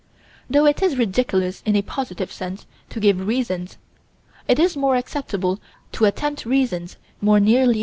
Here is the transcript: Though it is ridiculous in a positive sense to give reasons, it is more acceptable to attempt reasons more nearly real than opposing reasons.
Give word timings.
Though 0.49 0.65
it 0.65 0.81
is 0.81 0.97
ridiculous 0.97 1.61
in 1.63 1.75
a 1.75 1.83
positive 1.83 2.31
sense 2.31 2.65
to 2.89 2.99
give 2.99 3.27
reasons, 3.27 3.77
it 4.47 4.57
is 4.57 4.75
more 4.75 4.95
acceptable 4.95 5.59
to 5.91 6.05
attempt 6.05 6.43
reasons 6.43 6.97
more 7.21 7.39
nearly 7.39 7.51
real 7.51 7.51
than 7.51 7.61
opposing 7.61 7.67
reasons. 7.73 7.77